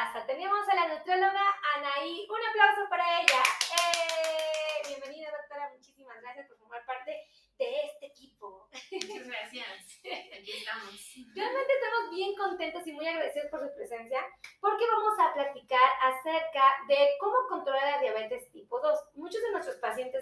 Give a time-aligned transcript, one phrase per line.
[0.00, 0.24] casa.
[0.26, 1.44] Tenemos a la nutrióloga
[1.76, 2.26] Anaí.
[2.30, 3.42] Un aplauso para ella.
[3.76, 4.88] ¡Eh!
[4.88, 5.70] Bienvenida, doctora.
[5.76, 7.28] Muchísimas gracias por formar parte
[7.58, 8.66] de este equipo.
[8.92, 10.00] Muchas gracias.
[10.40, 10.94] Aquí estamos.
[11.34, 14.24] Realmente estamos bien contentos y muy agradecidos por su presencia
[14.60, 18.98] porque vamos a platicar acerca de cómo controlar la diabetes tipo 2.
[19.16, 20.19] Muchos de nuestros pacientes,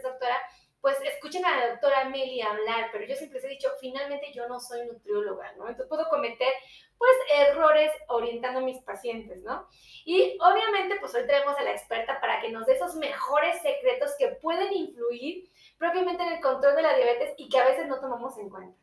[0.89, 4.49] pues escuchen a la doctora Meli hablar, pero yo siempre les he dicho, finalmente yo
[4.49, 5.69] no soy nutrióloga, ¿no?
[5.69, 6.51] Entonces puedo cometer,
[6.97, 9.69] pues, errores orientando a mis pacientes, ¿no?
[10.07, 14.15] Y obviamente, pues hoy traemos a la experta para que nos dé esos mejores secretos
[14.19, 18.01] que pueden influir propiamente en el control de la diabetes y que a veces no
[18.01, 18.79] tomamos en cuenta,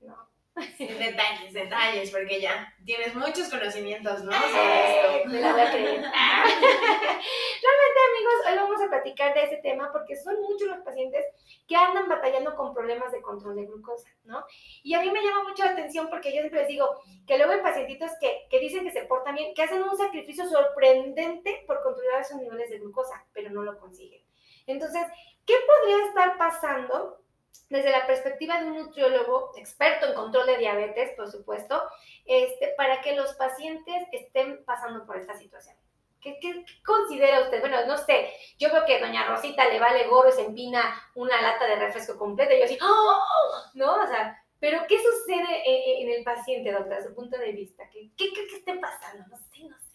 [0.00, 0.29] ¿no?
[0.78, 4.32] detalles, detalles, porque ya tienes muchos conocimientos, ¿no?
[4.32, 6.00] Eh, me la voy a creer.
[6.02, 11.24] Realmente, amigos, hoy vamos a platicar de ese tema porque son muchos los pacientes
[11.66, 14.44] que andan batallando con problemas de control de glucosa, ¿no?
[14.82, 17.52] Y a mí me llama mucho la atención porque yo siempre les digo que luego
[17.52, 21.82] hay pacientitos que, que dicen que se portan bien, que hacen un sacrificio sorprendente por
[21.82, 24.22] controlar sus niveles de glucosa, pero no lo consiguen.
[24.66, 25.02] Entonces,
[25.46, 27.19] ¿qué podría estar pasando
[27.68, 31.82] desde la perspectiva de un nutriólogo experto en control de diabetes, por supuesto,
[32.26, 35.76] este, para que los pacientes estén pasando por esta situación.
[36.20, 36.38] ¿Qué,
[36.84, 37.60] considera usted?
[37.60, 40.82] Bueno, no sé, yo veo que doña Rosita le vale gorro y se empina
[41.14, 43.20] una lata de refresco completa y yo así, ¡oh!
[43.74, 43.94] ¿no?
[43.94, 47.88] O sea, pero ¿qué sucede en, el paciente, doctora, desde su punto de vista?
[47.90, 49.26] ¿Qué, qué, qué, qué pasando?
[49.28, 49.89] No sé, no sé.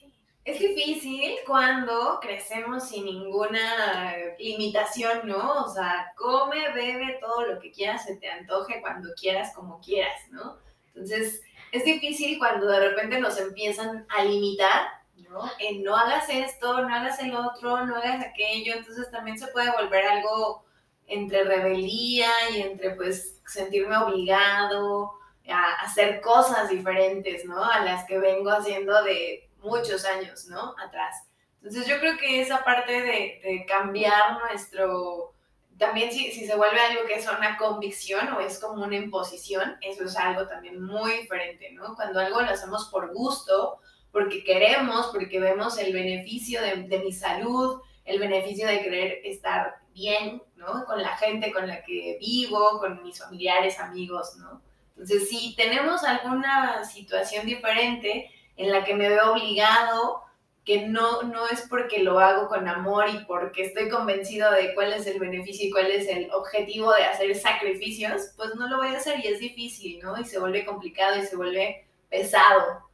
[0.45, 5.63] Es difícil cuando crecemos sin ninguna limitación, ¿no?
[5.63, 10.21] O sea, come, bebe todo lo que quieras, se te antoje cuando quieras, como quieras,
[10.29, 10.59] ¿no?
[10.89, 15.49] Entonces, es difícil cuando de repente nos empiezan a limitar, ¿no?
[15.57, 19.71] En no hagas esto, no hagas el otro, no hagas aquello, entonces también se puede
[19.71, 20.63] volver algo
[21.07, 25.11] entre rebeldía y entre pues sentirme obligado
[25.49, 27.63] a hacer cosas diferentes, ¿no?
[27.63, 30.75] A las que vengo haciendo de muchos años, ¿no?
[30.83, 31.27] Atrás.
[31.57, 35.33] Entonces yo creo que esa parte de, cambiar nuestro,
[35.77, 40.05] también si, se vuelve algo que es una convicción o es como una imposición, eso
[40.05, 41.95] es algo también muy diferente, ¿no?
[41.95, 43.79] Cuando algo lo hacemos por gusto,
[44.11, 49.77] porque queremos, porque vemos el beneficio de, de mi salud, el beneficio de querer estar
[49.93, 50.85] bien, ¿no?
[50.85, 54.61] Con la gente con la que vivo, con mis familiares, amigos, ¿no?
[54.97, 60.23] Entonces, si tenemos alguna situación diferente, en la que me veo obligado,
[60.65, 64.93] que no, no es porque lo hago con amor y porque estoy convencido de cuál
[64.93, 68.87] es el beneficio y cuál es el objetivo de hacer sacrificios, pues no lo voy
[68.87, 70.19] a hacer y es difícil, ¿no?
[70.19, 72.85] Y se vuelve complicado y se vuelve pesado.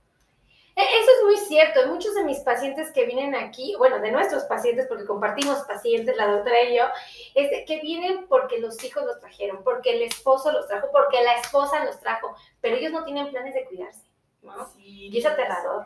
[0.75, 1.87] E, eso es muy cierto.
[1.87, 6.27] Muchos de mis pacientes que vienen aquí, bueno, de nuestros pacientes, porque compartimos pacientes, la
[6.27, 6.83] doctora y yo,
[7.35, 11.35] es que vienen porque los hijos los trajeron, porque el esposo los trajo, porque la
[11.35, 14.10] esposa los trajo, pero ellos no tienen planes de cuidarse.
[14.77, 15.85] Y es aterrador.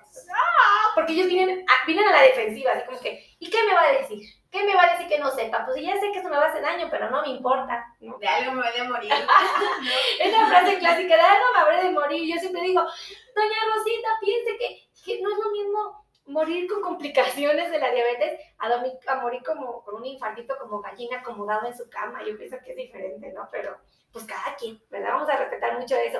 [0.93, 3.83] Porque ellos vienen a, vienen a la defensiva, así como que, ¿y qué me va
[3.83, 4.19] a decir?
[4.49, 5.65] ¿Qué me va a decir que no sepa?
[5.65, 7.85] Pues ya sé que eso me va a hacer daño, pero no me importa.
[7.99, 9.11] De algo me voy a morir.
[10.21, 12.33] es la frase clásica, de algo me habré de morir.
[12.33, 17.69] Yo siempre digo, doña Rosita, piense que, que no es lo mismo morir con complicaciones
[17.69, 21.89] de la diabetes a, a morir como con un infartito como gallina acomodado en su
[21.89, 22.23] cama.
[22.25, 23.49] Yo pienso que es diferente, ¿no?
[23.51, 23.77] Pero
[24.15, 25.09] pues cada quien, ¿verdad?
[25.13, 26.19] Vamos a respetar mucho eso.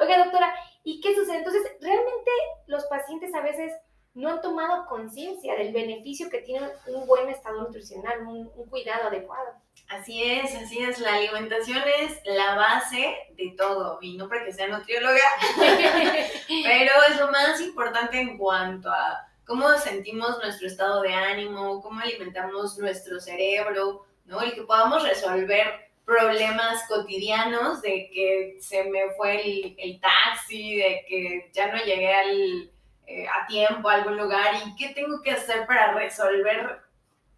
[0.00, 0.52] Oiga, doctora,
[0.86, 1.38] ¿y qué sucede?
[1.38, 2.30] Entonces, realmente
[2.68, 3.72] los pacientes a veces
[4.14, 9.50] no han tomado conciencia del beneficio que tiene un buen estado nutricional, un, cuidado adecuado.
[9.88, 11.00] Así es, así es.
[11.00, 13.98] La alimentación es la base de todo.
[14.00, 15.28] Y no porque sea nutrióloga,
[16.48, 22.00] pero es lo más importante en cuanto a cómo sentimos nuestro estado de ánimo, cómo
[22.00, 24.40] alimentamos nuestro cerebro, ¿no?
[24.40, 31.50] El que podamos resolver problemas cotidianos de que se me fue el, taxi, de que
[31.52, 32.70] ya no llegué al,
[33.06, 36.80] eh, a tiempo a algún lugar y qué tengo que hacer para resolver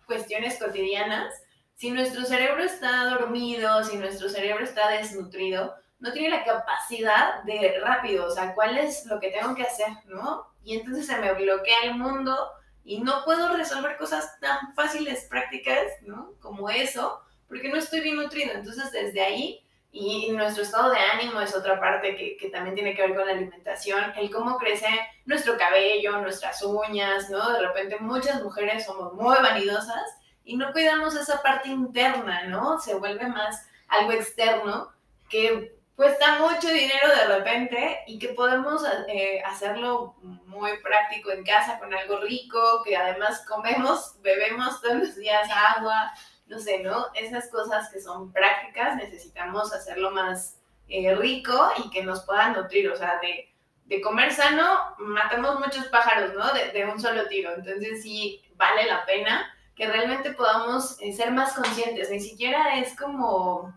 [0.07, 1.35] cuestiones cotidianas.
[1.77, 7.81] Si nuestro cerebro está dormido, si nuestro cerebro está desnutrido, no tiene la capacidad de
[7.81, 10.47] rápido, o sea, cuál es lo que tengo que hacer, ¿no?
[10.63, 12.37] Y entonces se me bloquea el mundo
[12.85, 16.35] y no puedo resolver cosas tan fáciles, prácticas, ¿no?
[16.41, 18.53] Como eso, porque no estoy bien nutrido.
[18.55, 22.95] Entonces, desde ahí, y nuestro estado de ánimo es otra parte que, que, también tiene
[22.95, 24.87] que ver con la alimentación, el cómo crece
[25.25, 27.53] nuestro cabello, nuestras uñas, ¿no?
[27.53, 30.05] De repente muchas mujeres somos muy vanidosas
[30.45, 32.79] y no cuidamos esa parte interna, ¿no?
[32.79, 34.93] Se vuelve más algo externo
[35.29, 40.15] que cuesta mucho dinero de repente y que podemos eh, hacerlo
[40.47, 46.13] muy práctico en casa con algo rico, que además comemos, bebemos todos los días agua,
[46.49, 47.07] no sé, ¿no?
[47.15, 50.59] Esas cosas que son prácticas necesitamos hacerlo más
[50.89, 53.53] eh, rico y que nos puedan nutrir, o sea, de,
[53.85, 56.51] de comer sano, matamos muchos pájaros, ¿no?
[56.53, 57.53] De, un solo tiro.
[57.55, 62.11] Entonces sí, vale la pena que realmente podamos eh, ser más conscientes.
[62.11, 63.75] Ni siquiera es como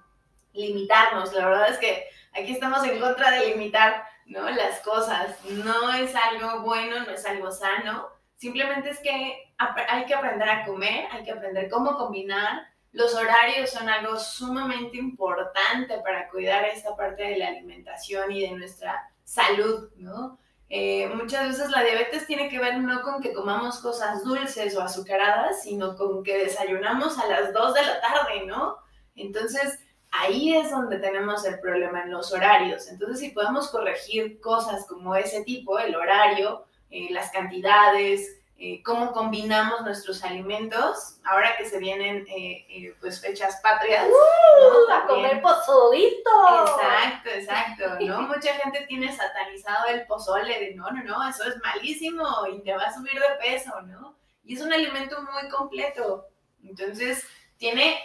[0.54, 1.34] limitarnos.
[1.34, 4.50] La verdad es que aquí estamos en contra de limitar ¿no?
[4.50, 5.38] las cosas.
[5.46, 8.10] No es algo bueno, no es algo sano.
[8.42, 9.54] Simplemente es que
[9.88, 12.64] hay que aprender a comer, hay que aprender cómo combinar.
[12.92, 18.58] Los horarios son algo sumamente importante para cuidar esta parte de la alimentación y de
[18.58, 20.40] nuestra salud, ¿no?
[20.70, 24.82] Eh, muchas veces la diabetes tiene que ver no con que comamos cosas dulces o
[24.82, 28.78] azucaradas, sino con que desayunamos a las 2 de la tarde, ¿no?
[29.16, 29.78] Entonces,
[30.10, 32.88] ahí es donde tenemos el problema en los horarios.
[32.88, 39.12] Entonces, si podemos corregir cosas como ese tipo, el horario, eh, las cantidades, eh, cómo
[39.12, 44.06] combinamos nuestros alimentos, ahora que se vienen eh, eh, pues fechas patrias.
[44.08, 44.92] ¡Uh!
[44.92, 46.30] A comer pozolito.
[46.68, 48.22] Exacto, exacto, ¿no?
[48.28, 52.24] Mucha gente tiene satanizado el pozole de no, no, no, eso es malísimo
[52.54, 54.16] y te va a subir de peso, ¿no?
[54.44, 56.28] Y es un alimento muy completo.
[56.64, 57.26] Entonces,
[57.58, 57.98] tiene,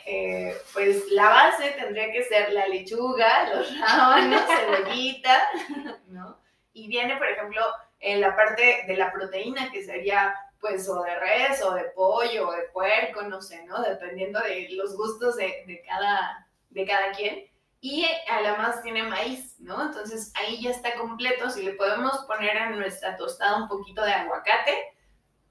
[0.73, 5.39] pues la base tendría que ser la lechuga, los rábanos, cebollita,
[6.06, 6.41] ¿no?
[6.73, 7.62] Y viene, por ejemplo,
[8.00, 12.48] en la parte de la proteína, que sería pues o de res o de pollo
[12.48, 13.82] o de puerco, no sé, ¿no?
[13.82, 17.44] Dependiendo de los gustos de, de, cada, de cada quien.
[17.81, 19.81] Y además tiene maíz, ¿no?
[19.82, 21.50] Entonces ahí ya está completo.
[21.50, 24.96] Si le podemos poner a nuestra tostada un poquito de aguacate,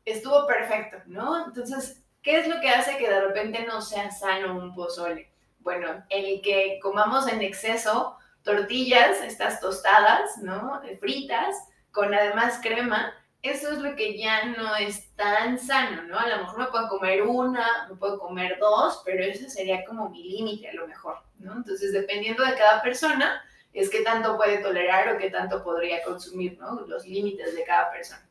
[0.05, 1.45] estuvo perfecto, ¿no?
[1.45, 5.31] Entonces, ¿qué es lo que hace que de repente no sea sano un pozole?
[5.59, 10.81] Bueno, el que comamos en exceso tortillas, estas tostadas, ¿no?
[10.99, 11.55] Fritas,
[11.95, 16.19] con además crema, eso es lo que ya no es tan sano, ¿no?
[16.19, 20.09] A lo mejor me puedo comer una, me puedo comer dos, pero ese sería como
[20.09, 21.53] mi límite a lo mejor, ¿no?
[21.53, 23.41] Entonces, dependiendo de cada persona,
[23.73, 26.81] es qué tanto puede tolerar o qué tanto podría consumir, ¿no?
[26.87, 28.27] Los límites de cada persona.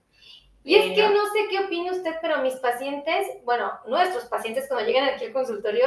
[0.64, 4.86] Y es que no sé qué opina usted, pero mis pacientes, bueno, nuestros pacientes cuando
[4.86, 5.86] llegan aquí al consultorio,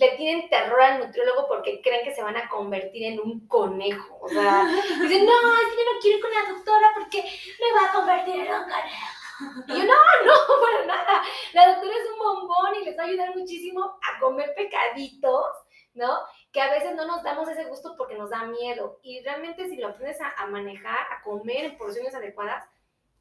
[0.00, 4.18] le tienen terror al nutriólogo porque creen que se van a convertir en un conejo.
[4.22, 4.64] O sea,
[5.02, 7.92] dicen, no, es que yo no quiero ir con la doctora porque me va a
[7.92, 9.66] convertir en un conejo.
[9.68, 9.94] Y yo, no,
[10.24, 11.22] no, para nada.
[11.52, 15.46] La doctora es un bombón y les va a ayudar muchísimo a comer pecaditos,
[15.92, 16.18] ¿no?
[16.50, 19.00] Que a veces no nos damos ese gusto porque nos da miedo.
[19.02, 22.64] Y realmente si lo aprendes a, a manejar, a comer en porciones adecuadas,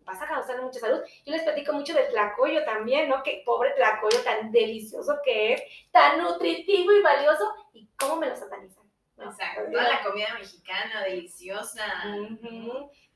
[0.09, 1.01] vas a causar mucha salud.
[1.25, 3.21] Yo les platico mucho del tlacoyo también, ¿no?
[3.23, 5.61] Que pobre tlacoyo tan delicioso que es,
[5.91, 8.83] tan nutritivo y valioso, y cómo me lo satanizan.
[9.17, 11.85] Exacto, toda la comida mexicana deliciosa.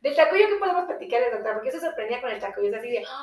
[0.02, 1.56] Del tlacoyo, ¿qué podemos platicar, doctora?
[1.56, 3.06] Porque eso sorprendía con el tlacoyo, es así de...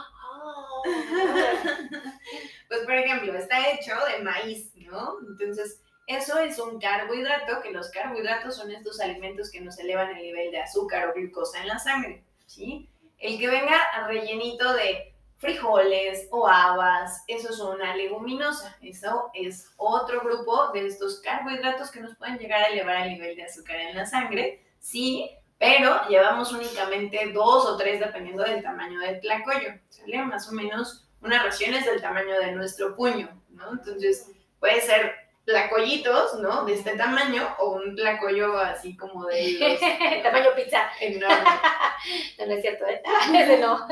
[2.69, 5.19] Pues, por ejemplo, está hecho de maíz, ¿no?
[5.29, 10.23] Entonces, eso es un carbohidrato, que los carbohidratos son estos alimentos que nos elevan el
[10.23, 12.90] nivel de azúcar o glucosa en la sangre, ¿sí?
[13.21, 13.79] El que venga
[14.09, 18.77] rellenito de frijoles o habas, eso es una leguminosa.
[18.83, 23.37] Eso es otro grupo de estos carbohidratos que nos pueden llegar a elevar el nivel
[23.37, 28.99] de azúcar en la sangre, sí, pero llevamos únicamente dos o tres dependiendo del tamaño
[29.01, 30.25] del tlacoyo, ¿sale?
[30.25, 33.73] Más o menos una ración es del tamaño de nuestro puño, ¿no?
[33.73, 35.15] Entonces puede ser
[35.45, 36.65] tlacoyitos, ¿no?
[36.65, 39.79] De este tamaño, o un tlacoyo así como de
[40.23, 40.91] tamaño pizza.
[41.01, 41.37] Enorme.
[42.39, 43.03] no, no es cierto, ¿eh?
[43.35, 43.87] Ese no.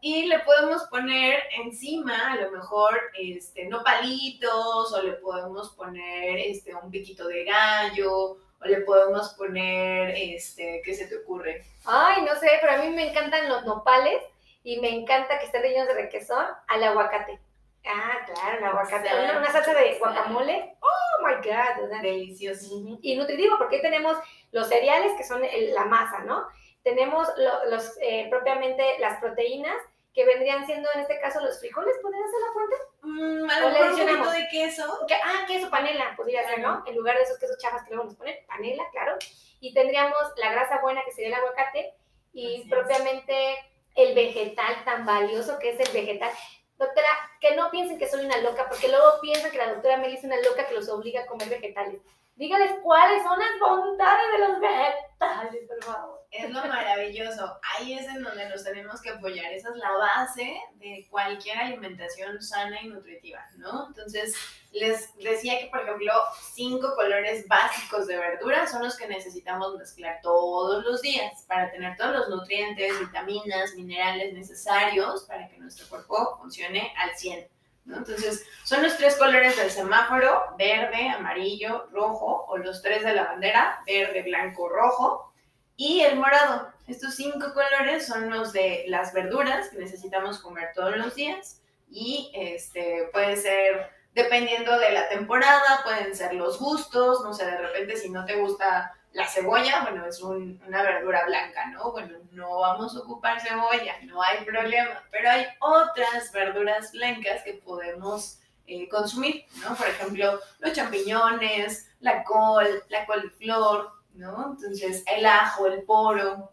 [0.00, 6.38] Y le podemos poner encima, a lo mejor, este, no palitos, o le podemos poner
[6.38, 11.64] este, un piquito de gallo, o le podemos poner, este, ¿qué se te ocurre?
[11.84, 14.22] Ay, no sé, pero a mí me encantan los nopales
[14.62, 17.38] y me encanta que estén rellenos de requesón al aguacate.
[17.86, 19.08] Ah, claro, el aguacate.
[19.08, 20.76] Una, salsa de guacamole.
[20.80, 22.00] Oh my God.
[22.02, 22.98] Delicioso.
[23.02, 24.16] Y nutritivo, porque tenemos
[24.52, 26.46] los cereales, que son la masa, ¿no?
[26.82, 27.28] Tenemos
[27.68, 29.76] los, eh, propiamente las proteínas,
[30.14, 31.96] que vendrían siendo en este caso los frijoles.
[32.00, 32.76] ¿Podría ser la fuente?
[33.02, 33.70] Mm, a lo
[34.06, 35.06] mejor de queso.
[35.24, 36.84] ah, queso, panela, podría ser, ¿no?
[36.86, 39.16] En lugar de esos quesos chavas que luego nos ponen, panela, claro.
[39.60, 41.94] Y tendríamos la grasa buena, que sería el aguacate,
[42.32, 43.56] y propiamente
[43.96, 46.30] el vegetal tan valioso que es el vegetal.
[46.78, 47.08] Doctora,
[47.40, 50.24] que no piensen que soy una loca, porque luego piensan que la doctora Meli es
[50.24, 52.00] una loca que los obliga a comer vegetales.
[52.36, 56.23] Dígales cuáles son las bondades de los vegetales, por favor.
[56.34, 57.60] Es lo maravilloso.
[57.62, 59.52] Ahí es en donde nos tenemos que apoyar.
[59.52, 63.86] Esa es la base de cualquier alimentación sana y nutritiva, ¿no?
[63.86, 64.34] Entonces,
[64.72, 66.12] les decía que, por ejemplo,
[66.52, 71.96] cinco colores básicos de verdura son los que necesitamos mezclar todos los días para tener
[71.96, 77.46] todos los nutrientes, vitaminas, minerales necesarios para que nuestro cuerpo funcione al 100.
[77.84, 77.98] ¿no?
[77.98, 83.22] Entonces, son los tres colores del semáforo, verde, amarillo, rojo, o los tres de la
[83.22, 85.30] bandera, verde, blanco, rojo,
[85.76, 86.72] y el morado.
[86.86, 92.30] Estos cinco colores son los de las verduras que necesitamos comer todos los días y
[92.34, 97.96] este, puede ser dependiendo de la temporada, pueden ser los gustos, no sé, de repente
[97.96, 101.92] si no te gusta la cebolla, bueno, es una verdura blanca, ¿no?
[101.92, 107.54] Bueno, no vamos a ocupar cebolla, no hay problema, pero hay otras verduras blancas que
[107.54, 109.74] podemos eh, consumir, ¿no?
[109.76, 114.56] Por ejemplo, los champiñones, la col, la coliflor, ¿no?
[114.56, 116.52] Entonces, el ajo, el poro.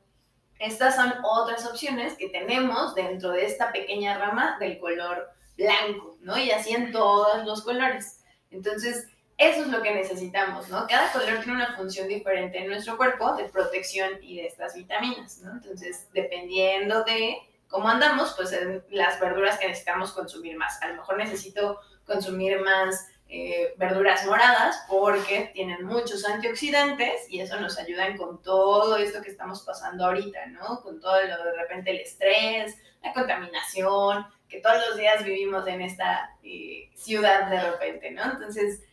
[0.59, 6.37] Estas son otras opciones que tenemos dentro de esta pequeña rama del color blanco, ¿no?
[6.37, 8.23] Y así en todos los colores.
[8.51, 10.85] Entonces, eso es lo que necesitamos, ¿no?
[10.87, 15.39] Cada color tiene una función diferente en nuestro cuerpo de protección y de estas vitaminas,
[15.39, 15.53] ¿no?
[15.53, 17.37] Entonces, dependiendo de
[17.67, 18.55] cómo andamos, pues
[18.91, 20.79] las verduras que necesitamos consumir más.
[20.83, 27.57] A lo mejor necesito consumir más eh, verduras moradas porque tienen muchos antioxidantes y eso
[27.61, 30.81] nos ayuda con todo esto que estamos pasando ahorita, ¿no?
[30.81, 35.79] Con todo lo de repente el estrés, la contaminación, que todos los días vivimos en
[35.79, 38.33] esta eh, ciudad de repente, ¿no?
[38.33, 38.83] Entonces,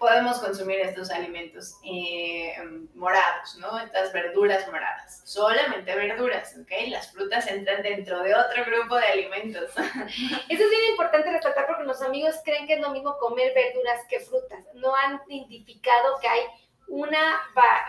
[0.00, 2.54] podemos consumir estos alimentos eh,
[2.94, 3.78] morados, ¿no?
[3.78, 5.20] Estas verduras moradas.
[5.26, 6.72] Solamente verduras, ¿ok?
[6.88, 9.70] Las frutas entran dentro de otro grupo de alimentos.
[9.76, 14.00] Eso es bien importante resaltar porque los amigos creen que es lo mismo comer verduras
[14.08, 14.64] que frutas.
[14.72, 16.40] No han identificado que hay
[16.88, 17.38] una,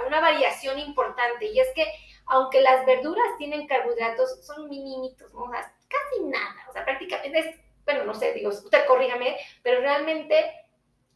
[0.05, 1.85] una variación importante y es que
[2.27, 6.55] aunque las verduras tienen carbohidratos, son minimitos, casi nada.
[6.69, 10.60] O sea, prácticamente es, bueno, no sé, digo, usted corrígame, pero realmente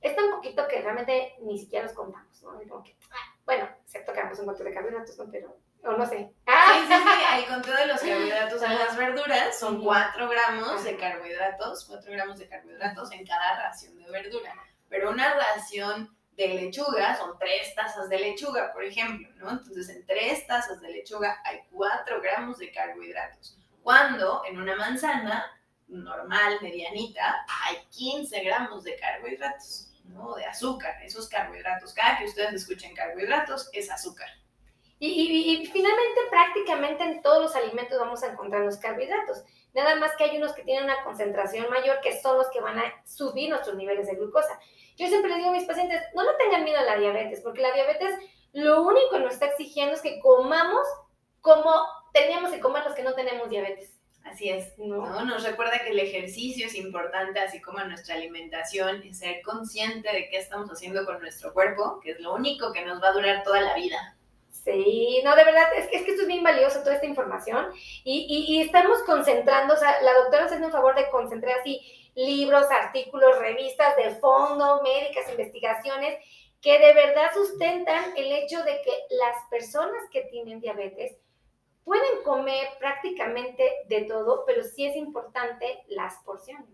[0.05, 2.51] es tan poquito que realmente ni siquiera los contamos, ¿no?
[3.11, 5.31] Ah, bueno, excepto que damos un montón de carbohidratos, ¿no?
[5.31, 6.31] Pero, o no sé.
[6.45, 10.95] Sí, sí, sí, el conteo de los carbohidratos en las verduras son 4 gramos de
[10.95, 14.53] carbohidratos, 4 gramos de carbohidratos en cada ración de verdura.
[14.89, 19.49] Pero una ración de lechuga son 3 tazas de lechuga, por ejemplo, ¿no?
[19.49, 23.57] Entonces, en 3 tazas de lechuga hay 4 gramos de carbohidratos.
[23.81, 25.51] Cuando en una manzana
[25.87, 29.94] normal, medianita, hay 15 gramos de carbohidratos.
[30.09, 30.35] ¿No?
[30.35, 31.93] De azúcar, esos carbohidratos.
[31.93, 34.29] Cada que ustedes escuchen carbohidratos es azúcar.
[34.97, 39.43] Y, finalmente, prácticamente en todos los alimentos vamos a encontrar los carbohidratos.
[39.73, 42.79] Nada más que hay unos que tienen una concentración mayor, que son los que van
[42.79, 44.57] a subir nuestros niveles de glucosa.
[44.95, 47.61] Yo siempre les digo a mis pacientes, no le tengan miedo a la diabetes, porque
[47.61, 48.15] la diabetes
[48.53, 50.87] lo único que nos está exigiendo es que comamos
[51.41, 51.69] como
[52.13, 53.99] teníamos que comer los que no tenemos diabetes.
[54.25, 55.23] Así es, ¿no?
[55.23, 60.27] Nos recuerda que el ejercicio es importante, así como nuestra alimentación, y ser consciente de
[60.29, 63.43] qué estamos haciendo con nuestro cuerpo, que es lo único que nos va a durar
[63.43, 64.17] toda la vida.
[64.49, 67.67] Sí, no, de verdad, es que, es que esto es bien valioso, toda esta información,
[68.03, 71.59] y, y, y estamos concentrando, o sea, la doctora nos hace un favor de concentrar
[71.59, 71.79] así
[72.15, 76.17] libros, artículos, revistas de fondo, médicas, investigaciones,
[76.61, 81.15] que de verdad sustentan el hecho de que las personas que tienen diabetes
[81.85, 86.65] pueden comer prácticamente de todo, pero sí es importante las porciones.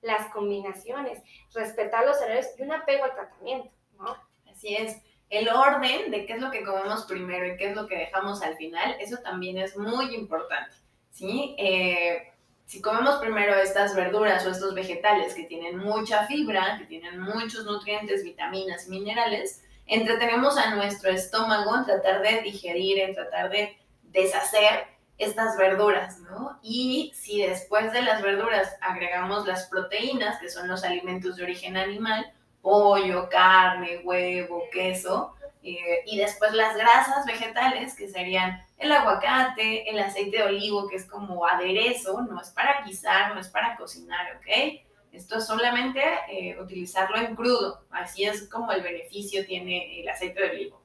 [0.00, 1.20] Las combinaciones,
[1.54, 4.16] respetar los horarios y un apego al tratamiento, ¿no?
[4.50, 4.96] Así es.
[5.30, 8.42] El orden de qué es lo que comemos primero y qué es lo que dejamos
[8.42, 10.74] al final, eso también es muy importante,
[11.10, 11.54] ¿sí?
[11.56, 12.32] Eh,
[12.66, 17.64] si comemos primero estas verduras o estos vegetales que tienen mucha fibra, que tienen muchos
[17.64, 23.76] nutrientes, vitaminas minerales, entretenemos a nuestro estómago en tratar de digerir, en tratar de
[24.12, 24.86] deshacer
[25.18, 26.58] estas verduras, ¿no?
[26.62, 31.76] Y si después de las verduras agregamos las proteínas, que son los alimentos de origen
[31.76, 39.88] animal, pollo, carne, huevo, queso, eh, y después las grasas vegetales, que serían el aguacate,
[39.88, 43.76] el aceite de olivo, que es como aderezo, no es para guisar, no es para
[43.76, 44.80] cocinar, ¿ok?
[45.12, 50.40] Esto es solamente eh, utilizarlo en crudo, así es como el beneficio tiene el aceite
[50.40, 50.81] de olivo.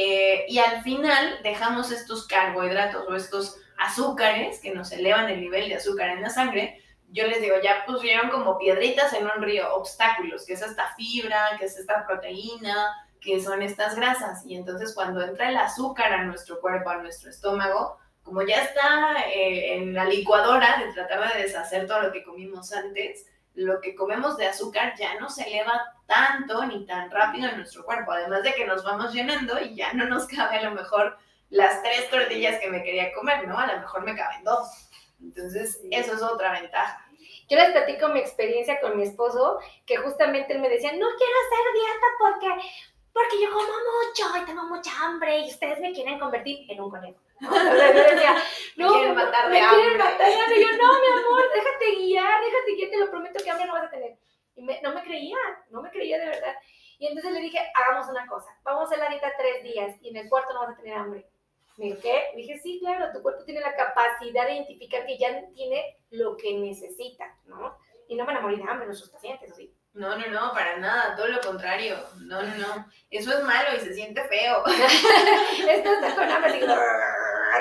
[0.00, 5.68] Eh, y al final dejamos estos carbohidratos o estos azúcares que nos elevan el nivel
[5.68, 6.80] de azúcar en la sangre.
[7.08, 11.56] Yo les digo, ya pusieron como piedritas en un río, obstáculos, que es esta fibra,
[11.58, 14.46] que es esta proteína, que son estas grasas.
[14.46, 19.16] Y entonces cuando entra el azúcar a nuestro cuerpo, a nuestro estómago, como ya está
[19.34, 23.26] eh, en la licuadora de tratar de deshacer todo lo que comimos antes,
[23.58, 27.84] lo que comemos de azúcar ya no se eleva tanto ni tan rápido en nuestro
[27.84, 31.18] cuerpo, además de que nos vamos llenando y ya no nos cabe a lo mejor
[31.50, 33.58] las tres tortillas que me quería comer, ¿no?
[33.58, 34.88] A lo mejor me caben dos.
[35.20, 37.04] Entonces, eso es otra ventaja.
[37.48, 41.34] Yo les platico mi experiencia con mi esposo, que justamente él me decía, no quiero
[41.46, 42.68] hacer dieta porque,
[43.12, 46.90] porque yo como mucho y tengo mucha hambre y ustedes me quieren convertir en un
[46.90, 47.18] conejo.
[48.12, 48.36] decía,
[48.76, 49.80] no, me quieren matar de hambre.
[49.80, 53.50] Quieren matar Y yo, no, mi amor, déjate guiar, déjate guiar, te lo prometo que
[53.50, 54.18] hambre no vas a tener.
[54.56, 55.36] Y no me creía,
[55.70, 56.56] no me creía de verdad.
[56.98, 60.08] Y entonces le dije, hagamos una cosa, vamos a hacer la dieta tres días y
[60.08, 61.28] en el cuarto no vas a tener hambre.
[61.76, 62.24] ¿Me qué?
[62.34, 66.58] Dije, sí, claro, tu cuerpo tiene la capacidad de identificar que ya tiene lo que
[66.58, 67.78] necesita, ¿no?
[68.08, 69.72] Y no van a morir de hambre nuestros pacientes, ¿sí?
[69.98, 71.96] No, no, no, para nada, todo lo contrario.
[72.20, 72.86] No, no, no.
[73.10, 74.64] Eso es malo y se siente feo.
[75.68, 76.60] Esto está con hambre, así,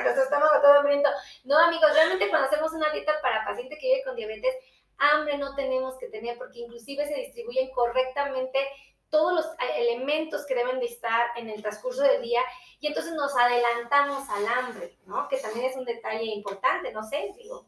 [0.04, 1.10] nuestro estómago todo hambriento.
[1.46, 4.54] No, amigos, realmente cuando hacemos una dieta para paciente que vive con diabetes,
[4.98, 8.60] hambre no tenemos que tener porque inclusive se distribuyen correctamente
[9.10, 12.42] todos los elementos que deben de estar en el transcurso del día
[12.80, 15.28] y entonces nos adelantamos al hambre, ¿no?
[15.28, 17.66] Que también es un detalle importante, no sé, digo,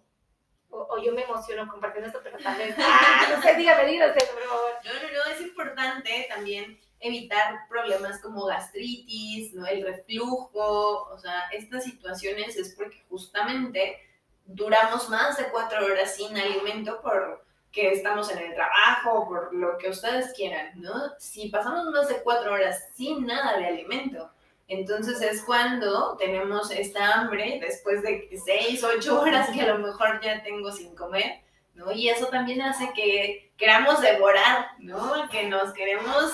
[0.72, 4.44] o, yo me emociono compartiendo esto, pero tal vez, ah, no sé, dígame, dígame, por
[4.44, 4.72] favor.
[4.84, 9.66] No, no, no, es importante también evitar problemas como gastritis, ¿no?
[9.66, 13.98] El reflujo, o sea, estas situaciones es porque justamente
[14.46, 19.78] duramos más de cuatro horas sin alimento por que estamos en el trabajo, por lo
[19.78, 21.14] que ustedes quieran, ¿no?
[21.20, 24.32] Si pasamos más de cuatro horas sin nada de alimento,
[24.70, 30.22] entonces es cuando tenemos esta hambre después de seis, ocho horas que a lo mejor
[30.22, 31.42] ya tengo sin comer,
[31.74, 31.92] ¿no?
[31.92, 35.28] Y eso también hace que queramos devorar, ¿no?
[35.30, 36.34] Que nos queremos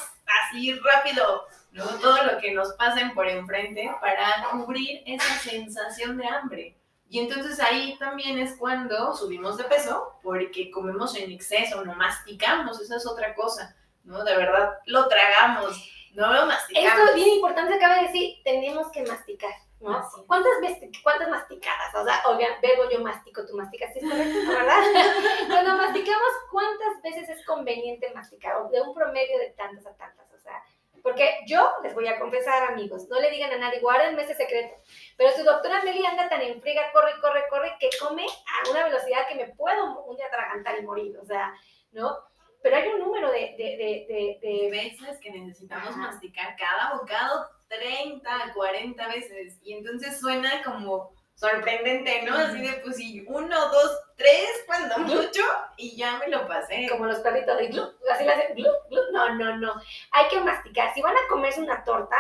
[0.50, 1.86] así rápido, ¿no?
[2.01, 6.77] Todo lo que nos pasen por enfrente para cubrir esa sensación de hambre.
[7.08, 12.82] Y entonces ahí también es cuando subimos de peso, porque comemos en exceso, no masticamos,
[12.82, 14.25] esa es otra cosa, ¿no?
[14.25, 16.89] De verdad, lo tragamos, no lo masticamos.
[16.89, 20.01] Esto es bien importante, acaba de decir, tenemos que masticar, ¿no?
[20.27, 21.93] ¿Cuántas veces, cuántas masticadas?
[21.93, 24.84] O sea, oigan, verbo yo mastico, tú masticas, ¿sí es correcto, verdad?
[25.48, 28.57] Cuando masticamos, ¿cuántas veces es conveniente masticar?
[28.57, 30.63] O de un promedio de tantas a tantas, o sea,
[31.03, 34.74] porque yo les voy a confesar, amigos, no le digan a nadie, guárdenme ese secreto.
[35.17, 38.86] Pero su doctora Meli anda tan en friga, corre, corre, corre, que come a una
[38.86, 41.15] velocidad que me puedo un día atragantar y morir.
[41.19, 41.53] O sea,
[41.91, 42.17] ¿no?
[42.65, 49.08] Pero hay un número de, de, de, veces que necesitamos masticar cada bocado 30, 40
[49.08, 49.60] veces.
[49.62, 52.34] Y entonces suena como sorprendente, ¿no?
[52.34, 55.43] Así de, pues sí, uno, dos, tres, cuando mucho,
[55.78, 56.88] y ya me lo pasé.
[56.89, 59.01] Como los perritos de glu, así le hacen glu, glu.
[59.13, 59.73] No, no, no.
[60.13, 60.91] Hay que masticar.
[60.95, 62.17] Si van a comerse una torta,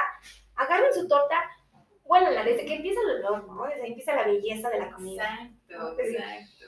[0.57, 1.43] agarren su torta,
[2.07, 3.63] la desde que empieza el olor, ¿no?
[3.63, 5.23] Desde ahí empieza la belleza de la comida.
[5.67, 6.65] Exacto, exacto.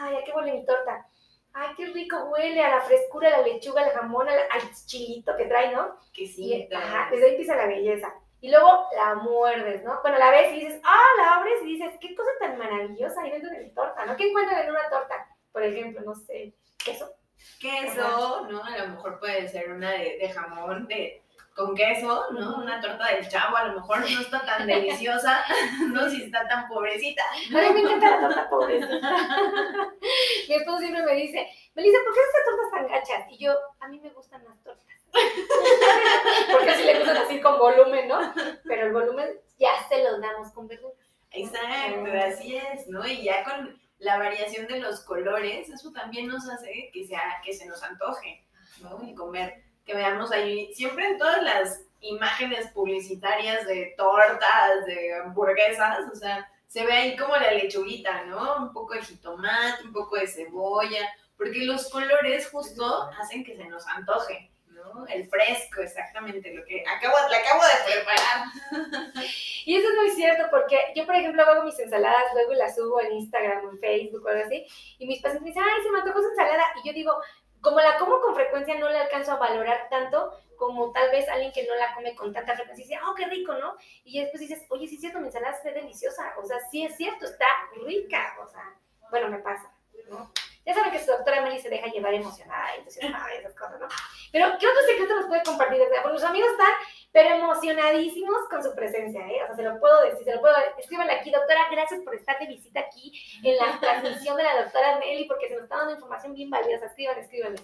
[0.00, 1.06] Ay, ¿a qué huele mi torta?
[1.54, 5.46] Ay, qué rico huele a la frescura, a la lechuga, al jamón, al, chilito que
[5.46, 5.96] trae, ¿no?
[6.12, 6.68] Que sí.
[6.74, 8.14] ajá, desde ahí empieza la belleza.
[8.40, 10.00] Y luego la muerdes, ¿no?
[10.02, 13.30] Bueno, la ves y dices, ah, la abres y dices, qué cosa tan maravillosa ahí
[13.30, 14.16] dentro de mi torta, ¿no?
[14.16, 15.28] ¿Qué encuentran en una torta?
[15.52, 17.14] Por ejemplo, no sé, queso.
[17.60, 18.64] Queso, ¿no?
[18.64, 21.21] A lo mejor puede ser una de, de jamón, de,
[21.54, 22.56] con queso, ¿no?
[22.56, 25.44] Una torta del chavo a lo mejor no está tan deliciosa,
[25.88, 27.22] no si está tan pobrecita.
[27.30, 29.00] A mí me encanta la torta pobrecita.
[30.48, 33.32] Mi esposo siempre me dice, Melissa, ¿por qué estas tortas tan gachas?
[33.32, 34.86] Y yo, a mí me gustan las tortas.
[36.52, 38.32] Porque así le gustan así con volumen, ¿no?
[38.64, 40.96] Pero el volumen ya se lo damos con verduras.
[41.30, 43.06] Exacto, así es, ¿no?
[43.06, 47.52] Y ya con la variación de los colores, eso también nos hace que, sea, que
[47.52, 48.44] se nos antoje,
[48.80, 49.00] ¿no?
[49.06, 56.00] Y comer que veamos ahí, siempre en todas las imágenes publicitarias de tortas, de hamburguesas,
[56.12, 58.56] o sea, se ve ahí como la lechuguita, ¿no?
[58.56, 63.64] Un poco de jitomate, un poco de cebolla, porque los colores justo hacen que se
[63.64, 65.06] nos antoje, ¿no?
[65.06, 69.24] El fresco, exactamente, lo que acabo, le acabo de preparar.
[69.64, 73.00] Y eso es muy cierto, porque yo, por ejemplo, hago mis ensaladas, luego las subo
[73.00, 74.66] en Instagram, en Facebook o algo así,
[74.98, 77.16] y mis pacientes me dicen, ay, se me antojó esa ensalada, y yo digo,
[77.62, 81.52] como la como con frecuencia, no la alcanzo a valorar tanto como tal vez alguien
[81.52, 83.76] que no la come con tanta frecuencia dice, oh, qué rico, ¿no?
[84.04, 86.96] Y después dices, oye, sí es cierto, mi ensalada es deliciosa, o sea, sí es
[86.96, 87.46] cierto, está
[87.84, 88.74] rica, o sea,
[89.10, 89.72] bueno, me pasa,
[90.08, 90.30] ¿no?
[90.64, 93.88] Ya saben que su doctora Meli se deja llevar emocionada y esas cosas, ¿no?
[94.30, 95.80] Pero, ¿qué otro secreto nos puede compartir?
[96.02, 96.72] Porque los amigos están,
[97.12, 99.42] pero emocionadísimos con su presencia, ¿eh?
[99.44, 102.38] O sea, se lo puedo decir, se lo puedo Escríbanle aquí, doctora, gracias por estar
[102.38, 103.12] de visita aquí
[103.44, 106.86] en la transmisión de la doctora Meli, porque se nos está dando información bien valiosa.
[106.86, 107.60] Escríbanle, escríbanle.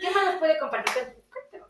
[0.00, 1.22] ¿Qué más nos puede compartir?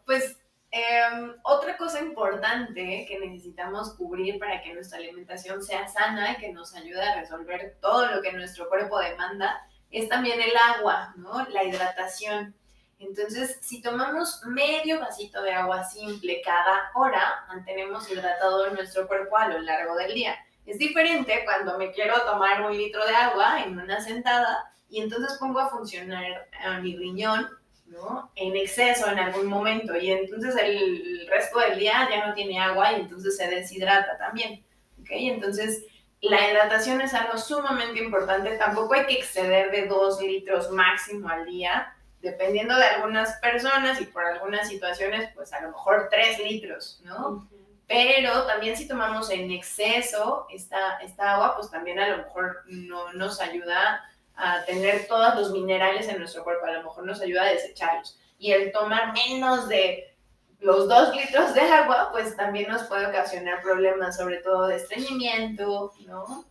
[0.07, 0.39] Pues,
[0.71, 6.53] em, otra cosa importante que necesitamos cubrir para que nuestra alimentación sea sana y que
[6.53, 11.45] nos ayude a resolver todo lo que nuestro cuerpo demanda es también el agua, ¿no?
[11.49, 12.55] La hidratación.
[13.01, 19.49] Entonces, si tomamos medio vasito de agua simple cada hora, mantenemos hidratado nuestro cuerpo a
[19.49, 20.37] lo largo del día.
[20.67, 25.39] Es diferente cuando me quiero tomar un litro de agua en una sentada y entonces
[25.39, 27.49] pongo a funcionar a mi riñón,
[27.87, 28.31] ¿no?
[28.37, 32.93] En exceso en algún momento y entonces el resto del día ya no tiene agua
[32.93, 34.63] y entonces se deshidrata también,
[35.01, 35.09] ¿ok?
[35.11, 35.87] Entonces,
[36.21, 38.59] la hidratación es algo sumamente importante.
[38.59, 41.97] Tampoco hay que exceder de 2 litros máximo al día.
[42.21, 47.49] Dependiendo de algunas personas y por algunas situaciones, pues a lo mejor 3 litros, ¿no?
[47.91, 53.13] pero también si tomamos en exceso esta, esta agua, pues también a lo mejor no
[53.15, 57.43] nos ayuda a tener todos los minerales en nuestro cuerpo, a lo mejor nos ayuda
[57.43, 58.17] a desecharlos.
[58.39, 60.17] Y el tomar menos de
[60.61, 65.93] los dos litros de agua, pues también nos puede ocasionar problemas, sobre todo de estreñimiento,
[66.07, 66.45] ¿no?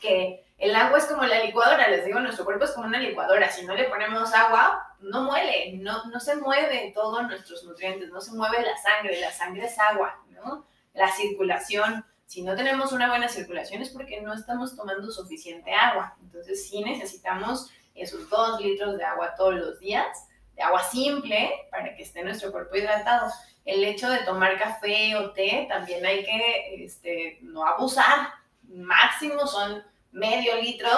[0.00, 3.50] Que el agua es como la licuadora, les digo, nuestro cuerpo es como una licuadora,
[3.50, 8.20] si no le ponemos agua, no muele, no, no se mueve todos nuestros nutrientes, no
[8.20, 10.64] se mueve la sangre, la sangre es agua, ¿no?
[10.94, 12.04] la circulación.
[12.26, 16.16] Si no tenemos una buena circulación es porque no estamos tomando suficiente agua.
[16.22, 21.96] Entonces sí necesitamos esos dos litros de agua todos los días, de agua simple, para
[21.96, 23.32] que esté nuestro cuerpo hidratado.
[23.64, 28.28] El hecho de tomar café o té también hay que este, no abusar.
[28.68, 30.88] Máximo son medio litro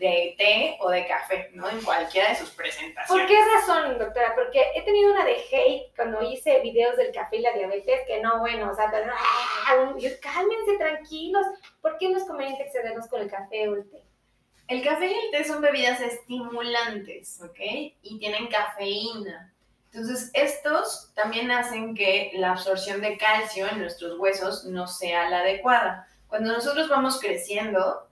[0.00, 1.68] de té o de café, ¿no?
[1.68, 3.06] En cualquiera de sus presentaciones.
[3.06, 4.34] ¿Por qué razón, doctora?
[4.34, 8.20] Porque he tenido una de hate cuando hice videos del café y la diabetes, que
[8.22, 9.74] no, bueno, o sea, ¡ah!
[10.22, 11.46] cálmense tranquilos.
[11.82, 14.02] ¿Por qué no es conveniente excedernos con el café o el té?
[14.68, 17.60] El café y el té son bebidas estimulantes, ¿ok?
[18.02, 19.52] Y tienen cafeína.
[19.92, 25.40] Entonces, estos también hacen que la absorción de calcio en nuestros huesos no sea la
[25.40, 26.08] adecuada.
[26.28, 28.08] Cuando nosotros vamos creciendo,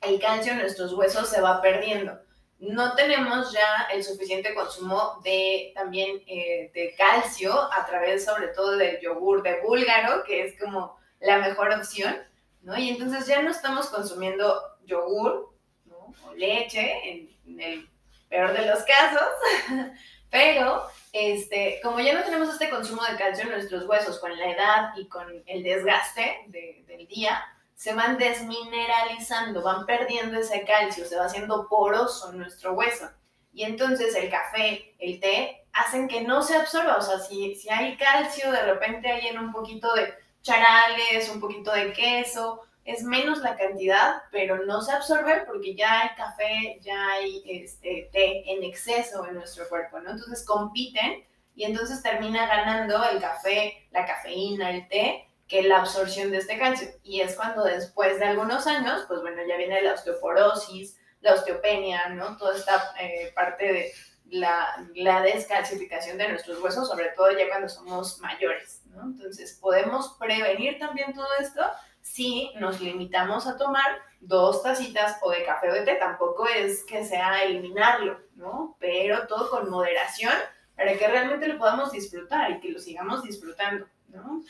[0.00, 2.18] el calcio en nuestros huesos se va perdiendo.
[2.58, 8.76] No tenemos ya el suficiente consumo de también eh, de calcio a través sobre todo
[8.76, 12.16] del yogur de búlgaro, que es como la mejor opción,
[12.62, 12.76] ¿no?
[12.78, 15.54] Y entonces ya no estamos consumiendo yogur
[15.86, 16.14] ¿no?
[16.26, 17.88] o leche, en, el
[18.28, 19.28] peor de los casos,
[20.30, 24.50] pero este, como ya no tenemos este consumo de calcio en nuestros huesos con la
[24.50, 27.42] edad y con el desgaste del día,
[27.80, 33.08] se van desmineralizando, van perdiendo ese calcio, se va haciendo poroso nuestro hueso.
[33.54, 36.98] Y entonces el café, el té, hacen que no se absorba.
[36.98, 40.12] O sea, si, si hay calcio, de repente hay en un poquito de
[40.42, 46.02] charales, un poquito de queso, es menos la cantidad, pero no se absorbe porque ya
[46.02, 50.10] hay café, ya hay este, té en exceso en nuestro cuerpo, ¿no?
[50.10, 56.30] Entonces compiten y entonces termina ganando el café, la cafeína, el té, que la absorción
[56.30, 56.88] de este calcio.
[57.02, 62.08] Y es cuando después de algunos años, pues bueno, ya viene la osteoporosis, la osteopenia,
[62.10, 62.36] ¿no?
[62.36, 63.92] Toda esta eh, parte de
[64.30, 69.02] la, la, descalcificación de nuestros huesos, sobre todo ya cuando somos mayores, ¿no?
[69.02, 71.62] Entonces, podemos prevenir también todo esto
[72.00, 75.96] si nos limitamos a tomar dos tacitas o de café o de té.
[75.96, 78.76] Tampoco es que sea eliminarlo, ¿no?
[78.78, 80.32] Pero todo con moderación
[80.76, 84.42] para que realmente lo podamos disfrutar y que lo sigamos disfrutando, ¿no?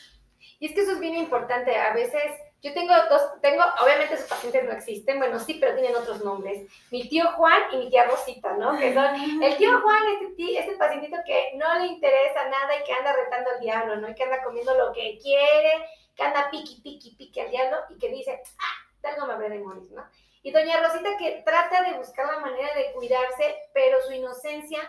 [0.61, 1.75] Y es que eso es bien importante.
[1.75, 2.21] A veces,
[2.61, 6.71] yo tengo dos, tengo, obviamente sus pacientes no existen, bueno, sí, pero tienen otros nombres.
[6.91, 8.77] Mi tío Juan y mi tía Rosita, ¿no?
[8.77, 12.93] Que son, el tío Juan, este, este pacientito que no le interesa nada y que
[12.93, 14.09] anda retando al diablo, ¿no?
[14.11, 15.83] Y que anda comiendo lo que quiere,
[16.15, 19.57] que anda piqui, piqui, piqui al diablo y que dice, ah, algo me habré de
[19.57, 20.05] morir, ¿no?
[20.43, 24.79] Y doña Rosita que trata de buscar la manera de cuidarse, pero su inocencia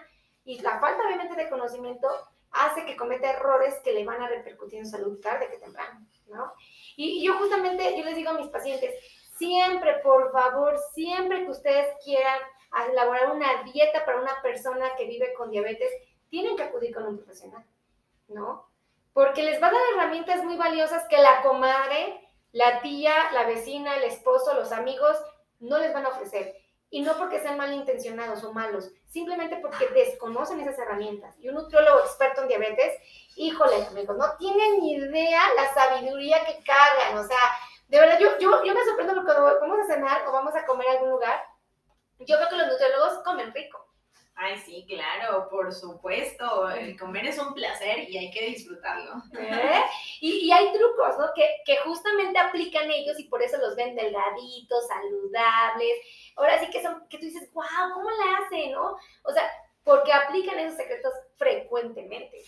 [0.45, 2.09] y la falta obviamente de conocimiento
[2.53, 6.53] hace que cometa errores que le van a repercutir en salud tarde que temprano, ¿no?
[6.97, 8.95] Y, yo justamente, yo les digo a mis pacientes,
[9.37, 12.39] siempre, por favor, siempre que ustedes quieran
[12.91, 15.91] elaborar una dieta para una persona que vive con diabetes,
[16.29, 17.65] tienen que acudir con un profesional,
[18.29, 18.69] ¿no?
[19.13, 22.21] Porque les va a dar herramientas muy valiosas que la comadre,
[22.53, 25.17] la tía, la vecina, el esposo, los amigos
[25.61, 26.62] no les van a ofrecer.
[26.95, 31.35] Y no porque sean malintencionados o malos, simplemente porque desconocen esas herramientas.
[31.41, 32.93] Y un nutriólogo experto en diabetes,
[33.35, 37.17] híjole, amigos, no tienen ni idea la sabiduría que cargan.
[37.17, 37.39] O sea,
[37.89, 40.67] de verdad, yo, yo, yo me sorprendo porque cuando vamos a cenar o vamos a
[40.67, 41.43] comer a algún lugar,
[42.19, 43.82] yo veo que los nutriólogos comen rico.
[44.45, 46.69] Ay, sí, claro, por supuesto.
[46.71, 49.23] El comer es un placer y hay que disfrutarlo.
[49.39, 49.83] ¿Eh?
[50.21, 51.27] Y, y, hay trucos, ¿no?
[51.35, 55.97] Que, que justamente aplican ellos y por eso los ven delgaditos, saludables
[56.37, 58.97] ahora sí que son, que tú dices, wow, ¿cómo le hacen, no?
[59.23, 59.51] O sea,
[59.85, 62.43] porque aplican esos secretos frecuentemente.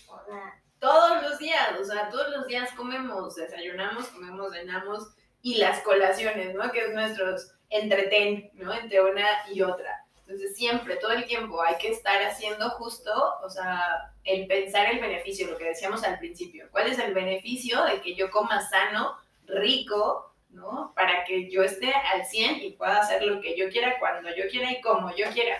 [0.78, 6.54] Todos los días, o sea, todos los días comemos, desayunamos, comemos, cenamos y las colaciones,
[6.54, 6.70] ¿no?
[6.70, 8.72] Que es nuestros entretén, ¿no?
[8.72, 10.03] Entre una y otra.
[10.26, 15.00] Entonces, siempre, todo el tiempo, hay que estar haciendo justo, o sea, el pensar el
[15.00, 16.66] beneficio, lo que decíamos al principio.
[16.70, 20.92] ¿Cuál es el beneficio de que yo coma sano, rico, ¿no?
[20.94, 24.48] Para que yo esté al 100 y pueda hacer lo que yo quiera, cuando yo
[24.50, 25.58] quiera y como yo quiera.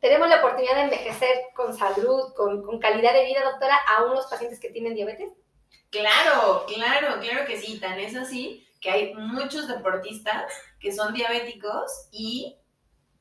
[0.00, 4.60] Tenemos la oportunidad de envejecer con salud, con, calidad de vida, doctora, a unos pacientes
[4.60, 5.32] que tienen diabetes.
[5.90, 7.80] Claro, claro, claro que sí.
[7.80, 12.58] Tan es así que hay muchos deportistas que son diabéticos y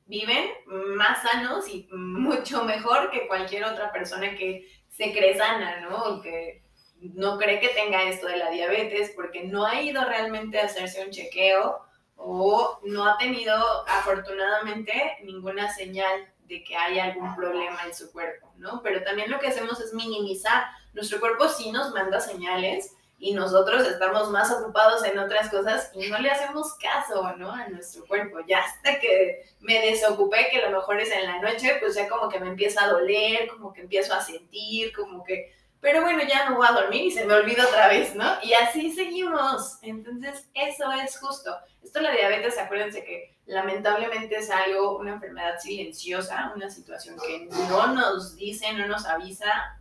[0.06, 6.22] viven más sanos y mucho mejor que cualquier otra persona que se cree sana, ¿no?
[6.22, 6.64] que
[7.00, 11.04] no cree que tenga esto de la diabetes porque no ha ido realmente a hacerse
[11.04, 11.82] un chequeo
[12.16, 13.56] o no ha tenido
[13.88, 18.82] afortunadamente ninguna señal de que hay algún problema en su cuerpo, ¿no?
[18.84, 20.66] Pero también lo que hacemos es minimizar.
[20.94, 26.10] Nuestro cuerpo sí nos manda señales y nosotros estamos más ocupados en otras cosas y
[26.10, 27.52] no le hacemos caso, ¿no?
[27.52, 28.40] A nuestro cuerpo.
[28.48, 32.30] Ya hasta que me desocupé, que lo mejor es en la noche, pues ya como
[32.30, 36.50] que me empieza a doler, como que empiezo a sentir, como que pero bueno, ya
[36.50, 38.26] no voy a dormir y se me olvida otra vez, ¿no?
[38.42, 39.80] Y así seguimos.
[39.82, 41.54] Entonces, eso es justo.
[41.84, 47.88] Esto la diabetes, acuérdense que lamentablemente es algo, una enfermedad silenciosa, una situación que no
[47.88, 49.78] nos dice, no nos avisa,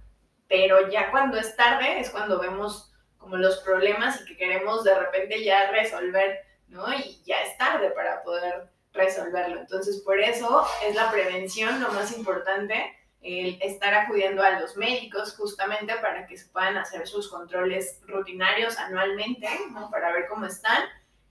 [0.48, 2.91] pero ya cuando es tarde es cuando vemos
[3.22, 6.92] como los problemas y que queremos de repente ya resolver, ¿no?
[6.92, 9.60] Y ya es tarde para poder resolverlo.
[9.60, 15.36] Entonces, por eso es la prevención lo más importante el estar acudiendo a los médicos
[15.36, 19.90] justamente para que se puedan hacer sus controles rutinarios anualmente, ¿no?
[19.90, 20.82] Para ver cómo están.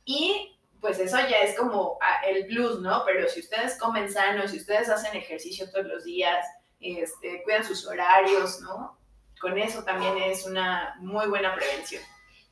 [0.06, 3.04] Y pues eso ya es como ah, el plus, ¿no?
[3.06, 6.46] Pero si ustedes comen sano, si ustedes hacen ejercicio todos los días,
[6.80, 8.98] este, cuidan sus horarios, ¿no?
[9.42, 12.02] Con eso también es una muy buena prevención.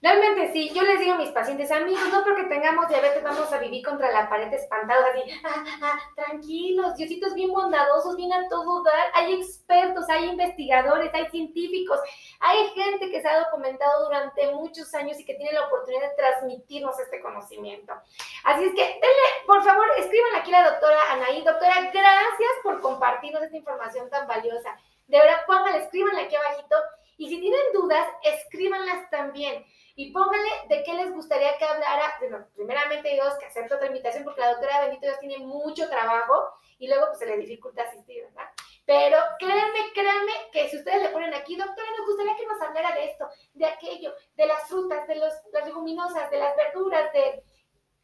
[0.01, 3.57] Realmente sí, yo les digo a mis pacientes, amigos, no porque tengamos diabetes vamos a
[3.57, 8.81] vivir contra la pared espantados, así, ah, ah, tranquilos, diositos bien bondadosos, bien a todo
[8.81, 11.99] dar, hay expertos, hay investigadores, hay científicos,
[12.39, 16.15] hay gente que se ha documentado durante muchos años y que tiene la oportunidad de
[16.15, 17.93] transmitirnos este conocimiento.
[18.45, 22.79] Así es que, denle, por favor, escriban aquí a la doctora Anaí, doctora, gracias por
[22.79, 24.77] compartirnos esta información tan valiosa.
[25.09, 26.75] De verdad, pónganle, escríbanle aquí abajito
[27.17, 29.65] y si tienen dudas, escríbanlas también.
[29.95, 32.15] Y pónganle de qué les gustaría que hablara.
[32.19, 36.53] Bueno, primeramente Dios, que acepto otra invitación porque la doctora Bendito Dios tiene mucho trabajo
[36.77, 38.49] y luego pues se le dificulta asistir, ¿verdad?
[38.85, 42.95] Pero créanme, créanme que si ustedes le ponen aquí, doctora, nos gustaría que nos hablara
[42.95, 47.43] de esto, de aquello, de las frutas, de los, las leguminosas, de las verduras, de,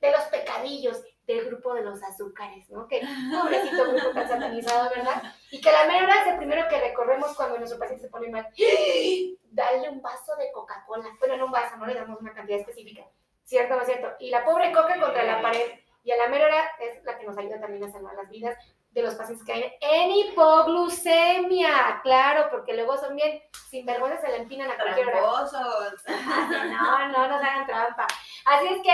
[0.02, 2.88] de los pecadillos, del grupo de los azúcares, ¿no?
[2.88, 3.02] Que
[3.42, 5.24] pobrecito grupo tan satanizado, ¿verdad?
[5.52, 8.48] Y que la mera es el primero que recorremos cuando nuestro paciente se pone mal.
[9.52, 11.10] Dale un vaso de Coca-Cola.
[11.20, 13.06] Bueno, no un vaso, no le damos una cantidad específica.
[13.44, 14.14] ¿Cierto o no es cierto?
[14.20, 15.80] Y la pobre Coca contra la pared.
[16.04, 18.58] Y a la mera hora es la que nos ayuda también a salvar las vidas
[18.92, 22.00] de los pacientes que hay en hipoglucemia.
[22.02, 25.20] Claro, porque luego son bien sinvergüenzas, se le empinan a cualquier hora.
[26.70, 28.08] No, no nos hagan trampa.
[28.46, 28.92] Así es que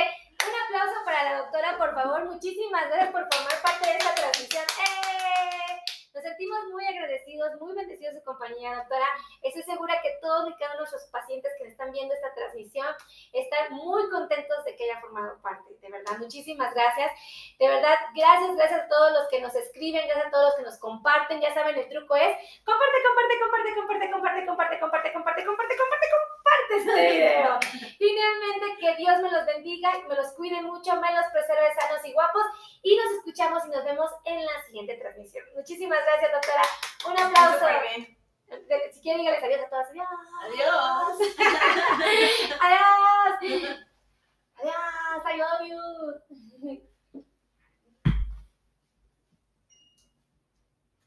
[0.48, 2.26] un aplauso para la doctora, por favor.
[2.26, 4.64] Muchísimas gracias por formar parte de esta transmisión.
[4.64, 5.78] ¡Eh!
[6.14, 9.08] Nos sentimos muy agradecidos, muy bendecidos de compañía, doctora.
[9.42, 12.88] Estoy segura que todos y cada uno de nuestros pacientes que están viendo esta transmisión
[13.32, 15.72] están muy contentos de que haya formado parte.
[15.82, 17.12] De verdad, muchísimas gracias.
[17.60, 20.64] De verdad, gracias, gracias a todos los que nos escriben, gracias a todos los que
[20.64, 21.40] nos comparten.
[21.40, 25.76] Ya saben, el truco es comparte, comparte, comparte, comparte, comparte, comparte, comparte, comparte, comparte, comparte,
[25.78, 27.60] comparte comparte este video.
[27.98, 32.14] Finalmente, que Dios me los bendiga, me los cuide mucho, me los preserve sanos y
[32.14, 32.44] guapos.
[32.84, 35.46] Y nos escuchamos y nos vemos en la siguiente transmisión.
[35.56, 36.64] Muchísimas gracias, doctora.
[37.08, 37.66] Un aplauso.
[38.92, 39.90] Si quieren, díganles adiós a todas.
[39.90, 40.08] Adiós.
[40.44, 41.20] Adiós.
[42.62, 43.78] adiós.
[44.58, 45.24] Adiós.
[45.24, 46.82] I love you.